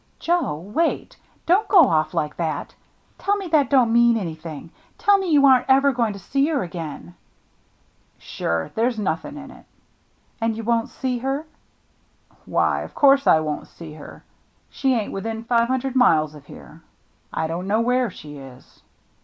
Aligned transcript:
"Joe— 0.17 0.57
wait— 0.75 1.15
don't 1.45 1.67
go 1.67 1.81
off 1.87 2.15
like 2.15 2.35
that. 2.37 2.73
Tell 3.19 3.35
me 3.37 3.47
that 3.49 3.69
don't 3.69 3.93
mean 3.93 4.17
anything! 4.17 4.71
Tell 4.97 5.19
me 5.19 5.29
you 5.29 5.45
aren't 5.45 5.69
ever 5.69 5.91
going 5.91 6.13
to 6.13 6.17
see 6.17 6.47
her 6.47 6.63
again!"" 6.63 7.13
Sure, 8.17 8.71
there's 8.73 8.97
nothing 8.97 9.37
in 9.37 9.51
it."" 9.51 9.67
And 10.41 10.57
you 10.57 10.63
won't 10.63 10.89
see 10.89 11.19
her?" 11.19 11.45
"Why, 12.47 12.81
of 12.81 12.95
course 12.95 13.27
I 13.27 13.41
won't 13.41 13.67
see 13.67 13.93
her. 13.93 14.23
She 14.71 14.95
ain't 14.95 15.13
within 15.13 15.43
five 15.43 15.67
hundred 15.67 15.95
miles 15.95 16.33
of 16.33 16.47
here. 16.47 16.81
I 17.31 17.45
don't 17.45 17.67
know 17.67 17.81
where 17.81 18.09
she 18.09 18.37
is." 18.37 18.81